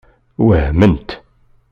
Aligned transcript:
Wehment. 0.45 1.09